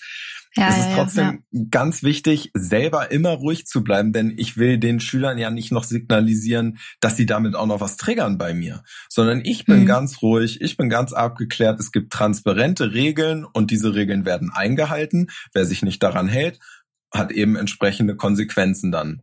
[0.57, 1.61] ja, es ist trotzdem ja.
[1.69, 5.83] ganz wichtig, selber immer ruhig zu bleiben, denn ich will den Schülern ja nicht noch
[5.83, 9.85] signalisieren, dass sie damit auch noch was triggern bei mir, sondern ich bin mhm.
[9.85, 15.27] ganz ruhig, ich bin ganz abgeklärt, es gibt transparente Regeln und diese Regeln werden eingehalten.
[15.53, 16.59] Wer sich nicht daran hält,
[17.13, 19.21] hat eben entsprechende Konsequenzen dann.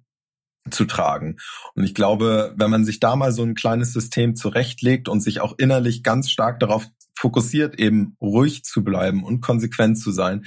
[0.70, 1.38] zu tragen.
[1.74, 5.40] Und ich glaube, wenn man sich da mal so ein kleines System zurechtlegt und sich
[5.40, 6.86] auch innerlich ganz stark darauf
[7.18, 10.44] fokussiert, eben ruhig zu bleiben und konsequent zu sein,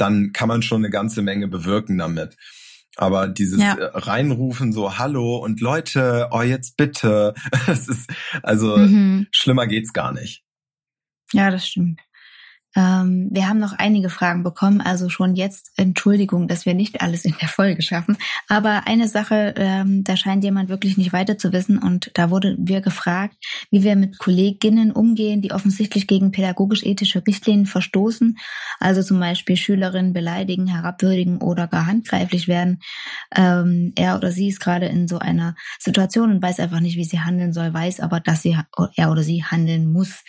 [0.00, 2.36] dann kann man schon eine ganze Menge bewirken damit.
[2.96, 3.74] Aber dieses ja.
[3.78, 7.34] Reinrufen so Hallo und Leute, oh jetzt bitte,
[7.68, 8.10] es ist
[8.42, 9.28] also mhm.
[9.30, 10.42] schlimmer geht's gar nicht.
[11.32, 12.00] Ja, das stimmt.
[12.76, 17.24] Ähm, wir haben noch einige Fragen bekommen, also schon jetzt Entschuldigung, dass wir nicht alles
[17.24, 18.18] in der Folge schaffen.
[18.46, 22.56] Aber eine Sache, ähm, da scheint jemand wirklich nicht weiter zu wissen und da wurde
[22.58, 23.36] wir gefragt,
[23.70, 28.38] wie wir mit Kolleginnen umgehen, die offensichtlich gegen pädagogisch-ethische Richtlinien verstoßen,
[28.80, 32.80] also zum Beispiel Schülerinnen beleidigen, herabwürdigen oder gar handgreiflich werden.
[33.34, 37.04] Ähm, er oder sie ist gerade in so einer Situation und weiß einfach nicht, wie
[37.04, 38.58] sie handeln soll, weiß aber, dass sie
[38.96, 40.22] er oder sie handeln muss.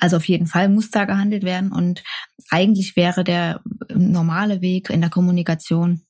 [0.00, 2.02] Also auf jeden Fall muss da gehandelt werden und und
[2.50, 6.02] eigentlich wäre der normale Weg in der Kommunikation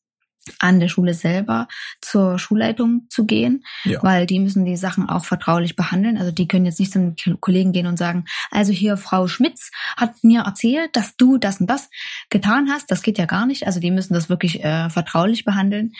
[0.58, 1.68] an der Schule selber
[2.02, 4.02] zur Schulleitung zu gehen, ja.
[4.02, 6.18] weil die müssen die Sachen auch vertraulich behandeln.
[6.18, 10.22] Also die können jetzt nicht zum Kollegen gehen und sagen, also hier Frau Schmitz hat
[10.22, 11.88] mir erzählt, dass du das und das
[12.28, 12.90] getan hast.
[12.90, 13.66] Das geht ja gar nicht.
[13.66, 15.92] Also die müssen das wirklich äh, vertraulich behandeln.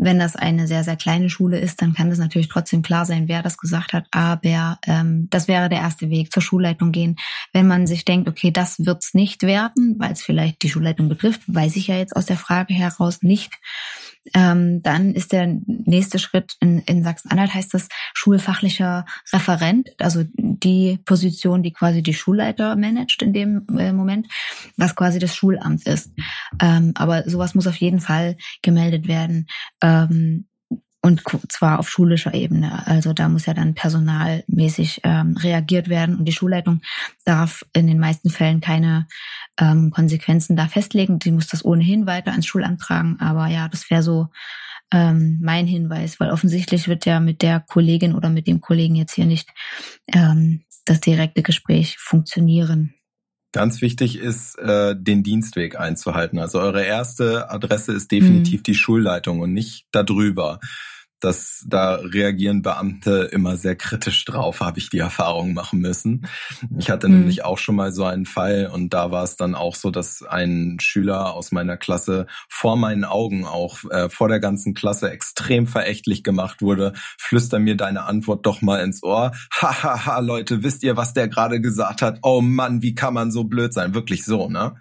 [0.00, 3.26] Wenn das eine sehr, sehr kleine Schule ist, dann kann es natürlich trotzdem klar sein,
[3.26, 4.06] wer das gesagt hat.
[4.12, 7.16] Aber ähm, das wäre der erste Weg, zur Schulleitung gehen.
[7.52, 11.42] Wenn man sich denkt, okay, das wird's nicht werden, weil es vielleicht die Schulleitung betrifft,
[11.46, 13.58] weiß ich ja jetzt aus der Frage heraus nicht
[14.34, 20.98] ähm, dann ist der nächste Schritt in, in Sachsen-Anhalt heißt das schulfachlicher Referent, also die
[21.04, 24.26] Position, die quasi die Schulleiter managt in dem äh, Moment,
[24.76, 26.10] was quasi das Schulamt ist.
[26.60, 29.46] Ähm, aber sowas muss auf jeden Fall gemeldet werden.
[29.80, 30.47] Ähm,
[31.00, 32.86] und zwar auf schulischer Ebene.
[32.86, 36.80] Also da muss ja dann personalmäßig ähm, reagiert werden und die Schulleitung
[37.24, 39.06] darf in den meisten Fällen keine
[39.60, 41.18] ähm, Konsequenzen da festlegen.
[41.20, 43.16] Die muss das ohnehin weiter ans Schulamt tragen.
[43.20, 44.28] Aber ja, das wäre so
[44.92, 49.14] ähm, mein Hinweis, weil offensichtlich wird ja mit der Kollegin oder mit dem Kollegen jetzt
[49.14, 49.50] hier nicht
[50.12, 52.94] ähm, das direkte Gespräch funktionieren.
[53.58, 56.38] Ganz wichtig ist, äh, den Dienstweg einzuhalten.
[56.38, 58.62] Also eure erste Adresse ist definitiv mhm.
[58.62, 60.60] die Schulleitung und nicht darüber
[61.20, 66.26] das, da reagieren Beamte immer sehr kritisch drauf, habe ich die Erfahrung machen müssen.
[66.78, 67.20] Ich hatte mhm.
[67.20, 70.22] nämlich auch schon mal so einen Fall und da war es dann auch so, dass
[70.22, 75.66] ein Schüler aus meiner Klasse vor meinen Augen auch äh, vor der ganzen Klasse extrem
[75.66, 76.92] verächtlich gemacht wurde.
[77.18, 79.32] Flüster mir deine Antwort doch mal ins Ohr.
[79.52, 82.18] Hahaha, ha, ha, Leute, wisst ihr, was der gerade gesagt hat?
[82.22, 83.94] Oh Mann, wie kann man so blöd sein?
[83.94, 84.76] Wirklich so, ne?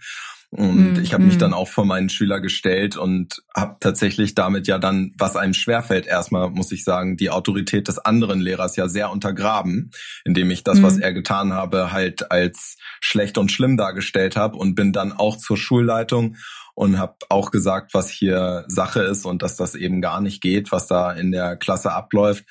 [0.49, 1.03] Und mhm.
[1.03, 1.39] ich habe mich hm.
[1.39, 6.07] dann auch vor meinen Schüler gestellt und habe tatsächlich damit ja dann, was einem schwerfällt,
[6.07, 9.91] erstmal muss ich sagen, die Autorität des anderen Lehrers ja sehr untergraben,
[10.23, 10.83] indem ich das, mhm.
[10.83, 11.01] was hm.
[11.01, 15.57] er getan habe, halt als schlecht und schlimm dargestellt habe und bin dann auch zur
[15.57, 16.37] Schulleitung
[16.75, 20.71] und habe auch gesagt, was hier Sache ist und dass das eben gar nicht geht,
[20.71, 22.45] was da in der Klasse abläuft.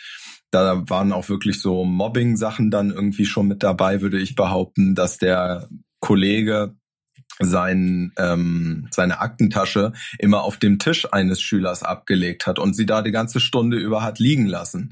[0.51, 5.17] Da waren auch wirklich so Mobbing-Sachen dann irgendwie schon mit dabei, würde ich behaupten, dass
[5.17, 5.69] der
[6.01, 6.75] Kollege
[7.41, 13.03] sein, ähm, seine Aktentasche immer auf dem Tisch eines Schülers abgelegt hat und sie da
[13.03, 14.91] die ganze Stunde über hat liegen lassen.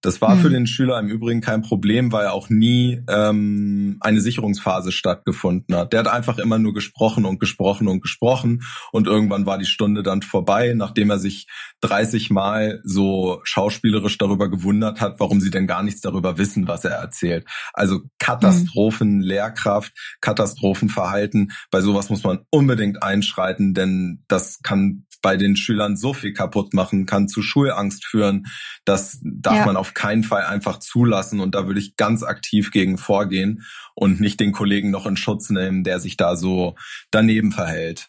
[0.00, 0.40] Das war mhm.
[0.40, 5.92] für den Schüler im Übrigen kein Problem, weil auch nie ähm, eine Sicherungsphase stattgefunden hat.
[5.92, 10.04] Der hat einfach immer nur gesprochen und gesprochen und gesprochen und irgendwann war die Stunde
[10.04, 11.48] dann vorbei, nachdem er sich
[11.80, 16.84] 30 Mal so schauspielerisch darüber gewundert hat, warum sie denn gar nichts darüber wissen, was
[16.84, 17.44] er erzählt.
[17.72, 19.22] Also Katastrophen, mhm.
[19.22, 21.52] Lehrkraft, Katastrophenverhalten.
[21.70, 26.74] Bei sowas muss man unbedingt einschreiten, denn das kann bei den Schülern so viel kaputt
[26.74, 28.46] machen, kann zu Schulangst führen.
[28.84, 29.66] Das darf ja.
[29.66, 31.40] man auf keinen Fall einfach zulassen.
[31.40, 35.50] Und da würde ich ganz aktiv gegen vorgehen und nicht den Kollegen noch in Schutz
[35.50, 36.74] nehmen, der sich da so
[37.10, 38.08] daneben verhält.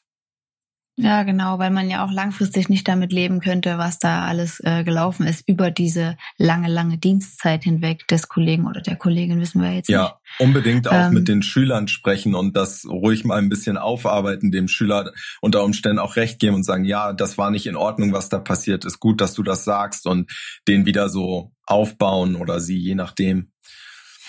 [1.02, 4.84] Ja, genau, weil man ja auch langfristig nicht damit leben könnte, was da alles äh,
[4.84, 9.74] gelaufen ist über diese lange, lange Dienstzeit hinweg des Kollegen oder der Kollegin, wissen wir
[9.74, 10.12] jetzt ja, nicht.
[10.12, 14.52] Ja, unbedingt auch ähm, mit den Schülern sprechen und das ruhig mal ein bisschen aufarbeiten,
[14.52, 18.12] dem Schüler unter Umständen auch recht geben und sagen, ja, das war nicht in Ordnung,
[18.12, 20.30] was da passiert ist, gut, dass du das sagst und
[20.68, 23.54] den wieder so aufbauen oder sie, je nachdem.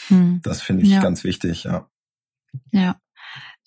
[0.07, 0.39] Hm.
[0.45, 1.01] Das finde ich ja.
[1.01, 1.89] ganz wichtig, ja.
[2.71, 2.97] Ja.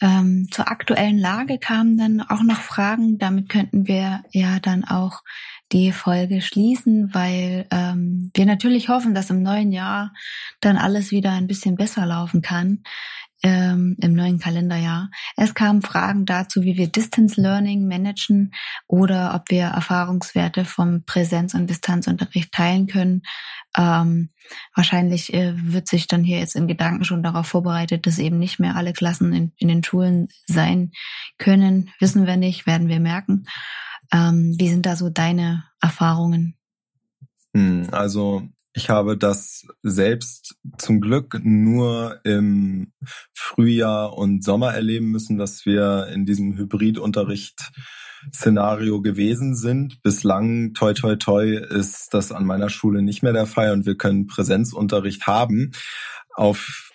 [0.04, 3.20] Ähm, zur aktuellen Lage kamen dann auch noch Fragen.
[3.20, 5.24] Damit könnten wir ja dann auch
[5.72, 10.14] die Folge schließen, weil ähm, wir natürlich hoffen, dass im neuen Jahr
[10.60, 12.84] dann alles wieder ein bisschen besser laufen kann
[13.44, 15.10] ähm, im neuen Kalenderjahr.
[15.36, 18.54] Es kamen Fragen dazu, wie wir Distance Learning managen
[18.88, 23.24] oder ob wir Erfahrungswerte vom Präsenz- und Distanzunterricht teilen können.
[23.76, 24.30] Ähm,
[24.74, 28.60] wahrscheinlich äh, wird sich dann hier jetzt in Gedanken schon darauf vorbereitet, dass eben nicht
[28.60, 30.92] mehr alle Klassen in, in den Schulen sein
[31.38, 31.90] können.
[32.00, 33.46] Wissen wir nicht, werden wir merken.
[34.14, 36.56] Ähm, wie sind da so deine Erfahrungen?
[37.54, 42.92] Hm, also ich habe das selbst zum Glück nur im
[43.34, 47.72] Frühjahr und Sommer erleben müssen, dass wir in diesem Hybridunterricht
[48.34, 50.02] Szenario gewesen sind.
[50.02, 53.96] Bislang, toi, toi, toi, ist das an meiner Schule nicht mehr der Fall und wir
[53.96, 55.72] können Präsenzunterricht haben.
[56.34, 56.92] Auf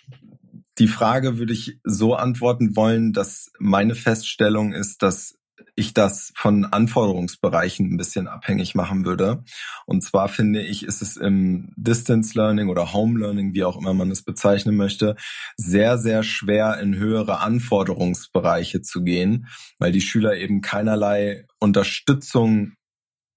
[0.79, 5.38] die Frage würde ich so antworten wollen, dass meine Feststellung ist, dass
[5.75, 9.43] ich das von Anforderungsbereichen ein bisschen abhängig machen würde.
[9.85, 13.93] Und zwar finde ich, ist es im Distance Learning oder Home Learning, wie auch immer
[13.93, 15.15] man es bezeichnen möchte,
[15.57, 22.73] sehr, sehr schwer in höhere Anforderungsbereiche zu gehen, weil die Schüler eben keinerlei Unterstützung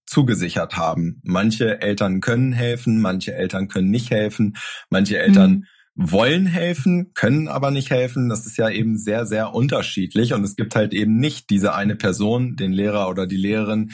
[0.07, 1.21] zugesichert haben.
[1.23, 4.57] Manche Eltern können helfen, manche Eltern können nicht helfen,
[4.91, 8.29] manche Eltern mhm wollen helfen, können aber nicht helfen.
[8.29, 10.33] Das ist ja eben sehr, sehr unterschiedlich.
[10.33, 13.93] Und es gibt halt eben nicht diese eine Person, den Lehrer oder die Lehrerin,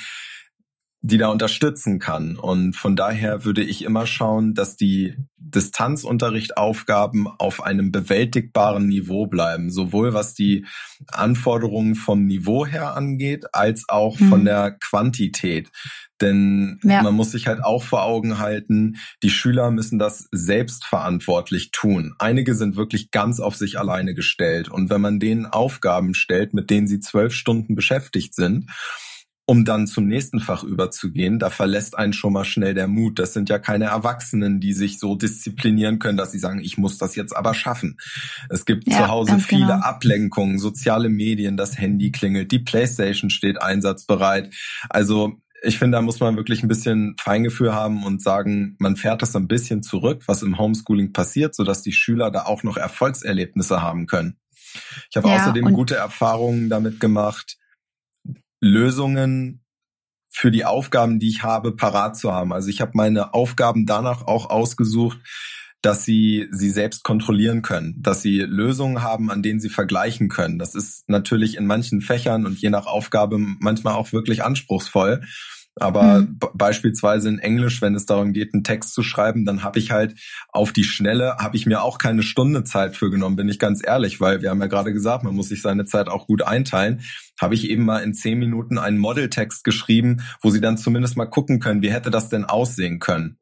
[1.01, 2.37] die da unterstützen kann.
[2.37, 9.71] Und von daher würde ich immer schauen, dass die Distanzunterrichtaufgaben auf einem bewältigbaren Niveau bleiben,
[9.71, 10.67] sowohl was die
[11.07, 14.29] Anforderungen vom Niveau her angeht, als auch mhm.
[14.29, 15.71] von der Quantität.
[16.21, 17.03] Denn ja.
[17.03, 22.15] man muss sich halt auch vor Augen halten, die Schüler müssen das selbstverantwortlich tun.
[22.19, 24.69] Einige sind wirklich ganz auf sich alleine gestellt.
[24.69, 28.69] Und wenn man denen Aufgaben stellt, mit denen sie zwölf Stunden beschäftigt sind,
[29.49, 33.19] um dann zum nächsten Fach überzugehen, da verlässt einen schon mal schnell der Mut.
[33.19, 36.99] Das sind ja keine Erwachsenen, die sich so disziplinieren können, dass sie sagen, ich muss
[36.99, 37.97] das jetzt aber schaffen.
[38.51, 39.81] Es gibt ja, zu Hause viele genau.
[39.81, 44.53] Ablenkungen, soziale Medien, das Handy klingelt, die Playstation steht einsatzbereit.
[44.91, 49.23] Also ich finde, da muss man wirklich ein bisschen Feingefühl haben und sagen, man fährt
[49.23, 53.81] das ein bisschen zurück, was im Homeschooling passiert, sodass die Schüler da auch noch Erfolgserlebnisse
[53.81, 54.37] haben können.
[55.11, 57.58] Ich habe ja, außerdem gute Erfahrungen damit gemacht,
[58.61, 59.65] Lösungen
[60.29, 62.53] für die Aufgaben, die ich habe, parat zu haben.
[62.53, 65.19] Also ich habe meine Aufgaben danach auch ausgesucht,
[65.81, 70.59] dass sie sie selbst kontrollieren können, dass sie Lösungen haben, an denen sie vergleichen können.
[70.59, 75.23] Das ist natürlich in manchen Fächern und je nach Aufgabe manchmal auch wirklich anspruchsvoll.
[75.81, 76.39] Aber mhm.
[76.55, 80.15] beispielsweise in Englisch, wenn es darum geht, einen Text zu schreiben, dann habe ich halt
[80.49, 83.83] auf die Schnelle, habe ich mir auch keine Stunde Zeit für genommen, bin ich ganz
[83.85, 87.03] ehrlich, weil wir haben ja gerade gesagt, man muss sich seine Zeit auch gut einteilen.
[87.41, 91.27] Habe ich eben mal in zehn Minuten einen Modeltext geschrieben, wo sie dann zumindest mal
[91.27, 93.39] gucken können, wie hätte das denn aussehen können.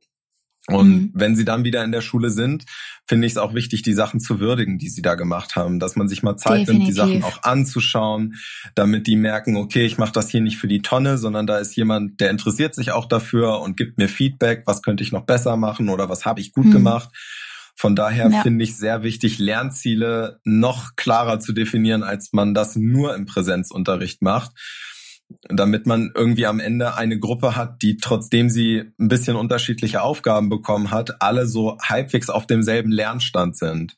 [0.68, 1.11] Und mhm.
[1.14, 2.64] wenn sie dann wieder in der Schule sind,
[3.07, 5.94] finde ich es auch wichtig, die Sachen zu würdigen, die sie da gemacht haben, dass
[5.94, 6.72] man sich mal Zeit Definitiv.
[6.74, 8.35] nimmt, die Sachen auch anzuschauen,
[8.74, 11.76] damit die merken, okay, ich mache das hier nicht für die Tonne, sondern da ist
[11.76, 15.57] jemand, der interessiert sich auch dafür und gibt mir Feedback, was könnte ich noch besser
[15.57, 16.72] machen oder was habe ich gut mhm.
[16.72, 17.11] gemacht.
[17.76, 18.42] Von daher ja.
[18.42, 24.22] finde ich sehr wichtig, Lernziele noch klarer zu definieren, als man das nur im Präsenzunterricht
[24.22, 24.52] macht
[25.48, 30.48] damit man irgendwie am Ende eine Gruppe hat, die trotzdem sie ein bisschen unterschiedliche Aufgaben
[30.48, 33.96] bekommen hat, alle so halbwegs auf demselben Lernstand sind.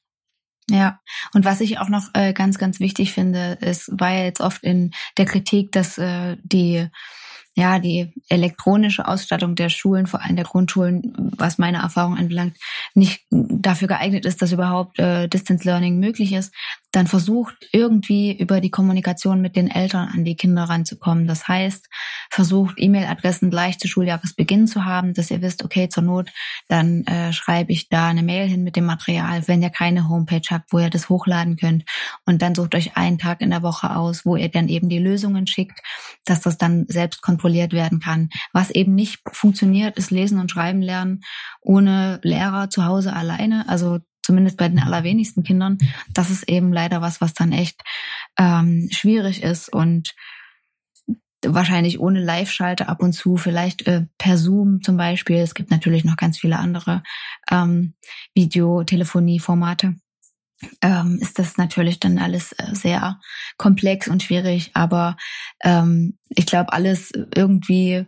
[0.71, 1.01] Ja,
[1.33, 4.63] und was ich auch noch äh, ganz, ganz wichtig finde, ist, war ja jetzt oft
[4.63, 6.89] in der Kritik, dass äh, die
[7.59, 12.57] ja, die elektronische Ausstattung der Schulen, vor allem der Grundschulen, was meine Erfahrung anbelangt,
[12.95, 16.55] nicht dafür geeignet ist, dass überhaupt äh, Distance Learning möglich ist
[16.93, 21.27] dann versucht irgendwie über die Kommunikation mit den Eltern an die Kinder ranzukommen.
[21.27, 21.87] Das heißt,
[22.31, 26.31] versucht E-Mail-Adressen gleich zu Schuljahresbeginn zu haben, dass ihr wisst, okay, zur Not,
[26.67, 30.41] dann äh, schreibe ich da eine Mail hin mit dem Material, wenn ihr keine Homepage
[30.51, 31.85] habt, wo ihr das hochladen könnt.
[32.25, 34.99] Und dann sucht euch einen Tag in der Woche aus, wo ihr dann eben die
[34.99, 35.81] Lösungen schickt,
[36.25, 38.31] dass das dann selbst kontrolliert werden kann.
[38.55, 41.21] Was eben nicht funktioniert, ist Lesen und Schreiben lernen
[41.61, 43.69] ohne Lehrer zu Hause alleine.
[43.69, 45.79] Also zumindest bei den allerwenigsten Kindern,
[46.13, 47.81] das ist eben leider was, was dann echt
[48.39, 50.15] ähm, schwierig ist und
[51.43, 55.37] wahrscheinlich ohne Live-Schalte ab und zu, vielleicht äh, per Zoom zum Beispiel.
[55.37, 57.03] Es gibt natürlich noch ganz viele andere
[57.51, 57.95] ähm,
[58.35, 59.95] Videotelefonie-Formate.
[60.83, 63.19] Ähm, ist das natürlich dann alles äh, sehr
[63.57, 65.17] komplex und schwierig, aber
[65.65, 68.05] ähm, ich glaube, alles irgendwie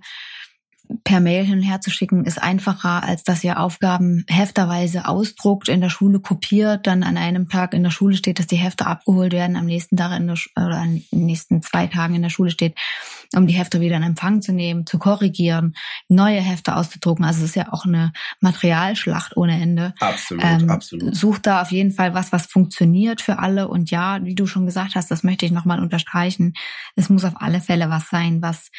[1.04, 5.68] per Mail hin und her zu schicken, ist einfacher, als dass ihr Aufgaben hefterweise ausdruckt,
[5.68, 8.86] in der Schule kopiert, dann an einem Tag in der Schule steht, dass die Hefte
[8.86, 12.30] abgeholt werden, am nächsten Tag in der, oder an den nächsten zwei Tagen in der
[12.30, 12.76] Schule steht,
[13.34, 15.74] um die Hefte wieder in Empfang zu nehmen, zu korrigieren,
[16.08, 17.24] neue Hefte auszudrucken.
[17.24, 19.94] Also es ist ja auch eine Materialschlacht ohne Ende.
[20.00, 21.14] Absolut, ähm, absolut.
[21.14, 23.68] Sucht da auf jeden Fall was, was funktioniert für alle.
[23.68, 26.54] Und ja, wie du schon gesagt hast, das möchte ich nochmal unterstreichen.
[26.96, 28.70] Es muss auf alle Fälle was sein, was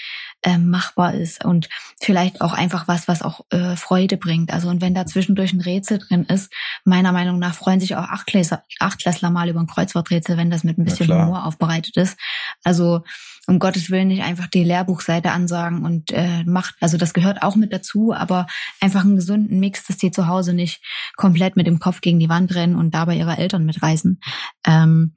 [0.44, 1.70] äh, machbar ist und
[2.00, 4.52] vielleicht auch einfach was, was auch äh, Freude bringt.
[4.54, 6.52] Also und wenn da zwischendurch ein Rätsel drin ist,
[6.84, 10.78] meiner Meinung nach freuen sich auch Achtklässler, Achtklässler mal über ein Kreuzworträtsel, wenn das mit
[10.78, 12.18] ein bisschen Humor aufbereitet ist.
[12.64, 13.04] Also
[13.48, 17.56] um Gottes Willen nicht einfach die Lehrbuchseite ansagen und äh, macht, also das gehört auch
[17.56, 18.48] mit dazu, aber
[18.80, 20.82] einfach einen gesunden Mix, dass die zu Hause nicht
[21.16, 24.22] komplett mit dem Kopf gegen die Wand rennen und dabei ihre Eltern mitreißen.
[24.66, 25.16] Ähm,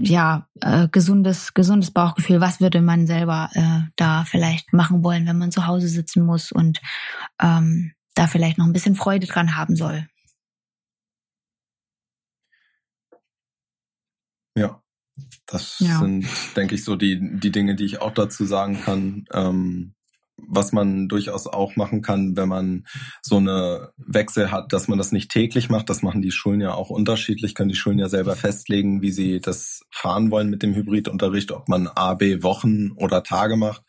[0.00, 2.40] ja, äh, gesundes, gesundes Bauchgefühl.
[2.40, 6.52] Was würde man selber äh, da vielleicht machen wollen, wenn man zu Hause sitzen muss
[6.52, 6.80] und
[7.40, 10.06] ähm, da vielleicht noch ein bisschen Freude dran haben soll?
[14.56, 14.82] Ja,
[15.46, 15.98] das ja.
[15.98, 16.26] sind,
[16.56, 19.24] denke ich, so die, die Dinge, die ich auch dazu sagen kann.
[19.32, 19.94] Ähm,
[20.48, 22.84] was man durchaus auch machen kann, wenn man
[23.22, 25.90] so eine Wechsel hat, dass man das nicht täglich macht.
[25.90, 29.40] Das machen die Schulen ja auch unterschiedlich, können die Schulen ja selber festlegen, wie sie
[29.40, 33.82] das fahren wollen mit dem Hybridunterricht, ob man A, B Wochen oder Tage macht.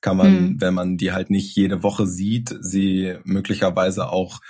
[0.00, 0.60] Kann man, mhm.
[0.60, 4.40] wenn man die halt nicht jede Woche sieht, sie möglicherweise auch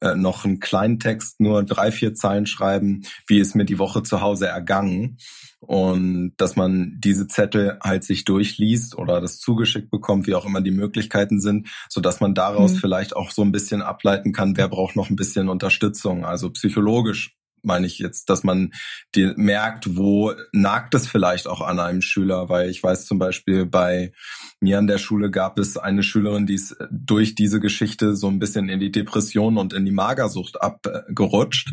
[0.00, 4.02] äh, noch einen kleinen Text, nur drei, vier Zeilen schreiben, wie ist mir die Woche
[4.02, 5.18] zu Hause ergangen.
[5.60, 10.60] Und dass man diese Zettel halt sich durchliest oder das zugeschickt bekommt, wie auch immer
[10.60, 12.76] die Möglichkeiten sind, so dass man daraus mhm.
[12.76, 17.36] vielleicht auch so ein bisschen ableiten kann, wer braucht noch ein bisschen Unterstützung, also psychologisch
[17.62, 18.72] meine ich jetzt, dass man
[19.14, 23.66] die merkt, wo nagt es vielleicht auch an einem Schüler, weil ich weiß zum Beispiel
[23.66, 24.12] bei
[24.60, 28.38] mir an der Schule gab es eine Schülerin, die ist durch diese Geschichte so ein
[28.38, 31.72] bisschen in die Depression und in die Magersucht abgerutscht.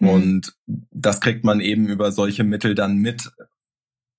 [0.00, 0.08] Mhm.
[0.08, 0.54] Und
[0.90, 3.30] das kriegt man eben über solche Mittel dann mit,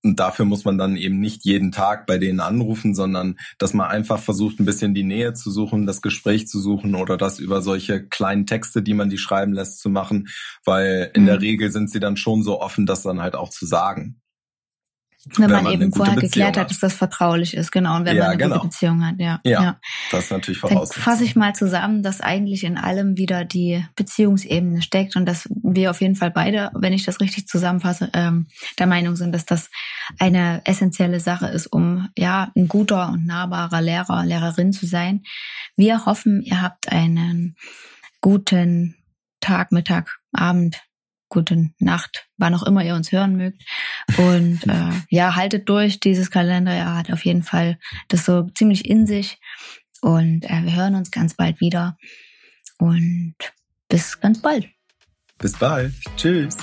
[0.04, 3.89] und dafür muss man dann eben nicht jeden Tag bei denen anrufen, sondern dass man
[3.89, 7.62] einfach versucht, ein bisschen die Nähe zu suchen, das Gespräch zu suchen oder das über
[7.62, 10.28] solche kleinen Texte, die man die schreiben lässt, zu machen,
[10.66, 11.28] weil in mhm.
[11.28, 14.22] der Regel sind sie dann schon so offen, das dann halt auch zu sagen.
[15.26, 17.95] Wenn, wenn man, man, eben vorher geklärt hat, dass das vertraulich ist, genau.
[17.95, 18.55] Und wenn ja, man eine genau.
[18.55, 19.39] gute Beziehung hat, ja.
[19.45, 19.80] Ja, ja.
[20.11, 20.89] das ist natürlich voraus.
[20.89, 25.47] Dann fasse ich mal zusammen, dass eigentlich in allem wieder die Beziehungsebene steckt und dass
[25.63, 28.47] wir auf jeden Fall beide, wenn ich das richtig zusammenfasse, ähm,
[28.80, 29.69] der Meinung sind, dass das
[30.19, 35.24] eine essentielle Sache ist, um ja ein guter und nahbarer Lehrer, Lehrerin zu sein.
[35.78, 37.55] Wir hoffen, ihr habt einen
[38.19, 38.95] guten
[39.39, 40.82] Tag, Mittag, Abend,
[41.34, 43.61] gute Nacht, wann auch immer ihr uns hören mögt.
[44.17, 45.99] Und äh, ja, haltet durch.
[45.99, 49.39] Dieses Kalenderjahr hat auf jeden Fall das so ziemlich in sich.
[50.01, 51.97] Und äh, wir hören uns ganz bald wieder.
[52.77, 53.36] Und
[53.89, 54.69] bis ganz bald.
[55.39, 55.93] Bis bald.
[56.15, 56.55] Tschüss.